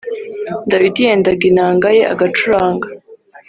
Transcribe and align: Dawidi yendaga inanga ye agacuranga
Dawidi 0.69 0.99
yendaga 1.07 1.43
inanga 1.49 1.87
ye 1.97 2.03
agacuranga 2.13 2.87